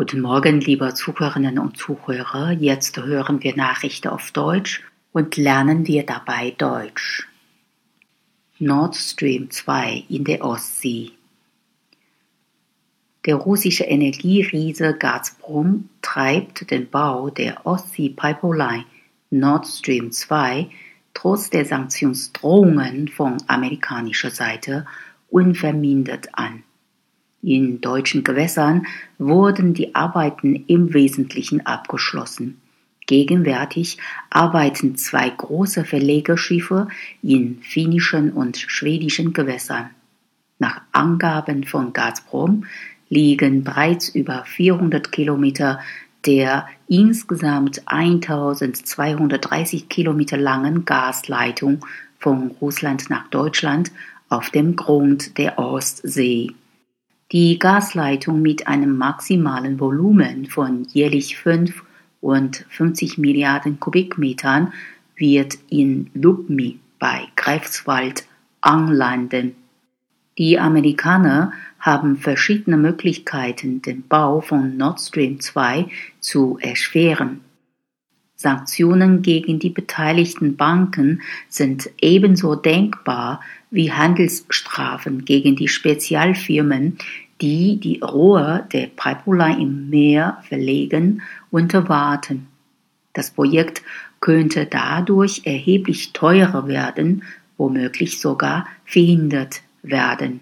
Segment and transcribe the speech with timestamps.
[0.00, 2.52] Guten Morgen, liebe Zuhörerinnen und Zuhörer.
[2.52, 7.28] Jetzt hören wir Nachrichten auf Deutsch und lernen wir dabei Deutsch.
[8.58, 11.10] Nord Stream 2 in der Ostsee.
[13.26, 18.86] Der russische Energieriese Gazprom treibt den Bau der Ostsee-Pipeline
[19.28, 20.70] Nord Stream 2
[21.12, 24.86] trotz der Sanktionsdrohungen von amerikanischer Seite
[25.28, 26.62] unvermindert an.
[27.42, 28.86] In deutschen Gewässern
[29.18, 32.60] wurden die Arbeiten im Wesentlichen abgeschlossen.
[33.06, 33.96] Gegenwärtig
[34.28, 36.88] arbeiten zwei große Verlegerschiffe
[37.22, 39.90] in finnischen und schwedischen Gewässern.
[40.58, 42.66] Nach Angaben von Gazprom
[43.08, 45.80] liegen bereits über 400 Kilometer
[46.26, 51.86] der insgesamt 1230 Kilometer langen Gasleitung
[52.18, 53.90] von Russland nach Deutschland
[54.28, 56.54] auf dem Grund der Ostsee.
[57.32, 61.84] Die Gasleitung mit einem maximalen Volumen von jährlich 5
[62.20, 64.72] und 50 Milliarden Kubikmetern
[65.14, 68.26] wird in Lubmi bei Greifswald
[68.60, 69.54] anlanden.
[70.38, 75.86] Die Amerikaner haben verschiedene Möglichkeiten, den Bau von Nord Stream 2
[76.18, 77.42] zu erschweren.
[78.34, 86.96] Sanktionen gegen die beteiligten Banken sind ebenso denkbar wie Handelsstrafen gegen die Spezialfirmen,
[87.40, 92.48] die die Rohre der Pipeline im Meer verlegen und warten.
[93.12, 93.82] Das Projekt
[94.20, 97.24] könnte dadurch erheblich teurer werden,
[97.56, 100.40] womöglich sogar verhindert werden.